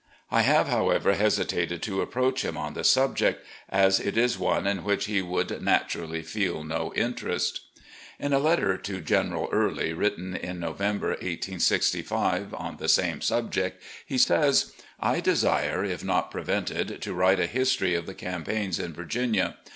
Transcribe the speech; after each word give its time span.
I 0.31 0.41
have, 0.41 0.67
however, 0.67 1.13
hesitated 1.13 1.83
to 1.83 2.01
approach 2.01 2.43
him 2.43 2.57
on 2.57 2.73
the 2.73 2.83
subject, 2.83 3.45
as 3.69 3.99
it 3.99 4.17
is 4.17 4.35
one 4.39 4.65
in 4.65 4.83
which 4.83 5.05
he 5.05 5.21
would 5.21 5.49
nattirally 5.61 6.25
feel 6.25 6.63
no 6.63 6.91
interest." 6.95 7.61
In 8.17 8.33
a 8.33 8.39
letter 8.39 8.79
to 8.79 8.99
General 8.99 9.47
Early, 9.51 9.93
written 9.93 10.35
in 10.35 10.59
November, 10.59 11.09
1865, 11.09 12.51
on 12.55 12.77
the 12.77 12.89
same 12.89 13.21
subject, 13.21 13.83
he 14.03 14.17
says:"... 14.17 14.73
I 14.99 15.19
desire, 15.19 15.83
if 15.85 16.03
not 16.03 16.31
prevented, 16.31 16.99
to 17.03 17.13
write 17.13 17.39
a 17.39 17.45
history 17.45 17.93
of 17.93 18.07
the 18.07 18.15
campaigns 18.15 18.79
in 18.79 18.93
Virginia. 18.93 19.57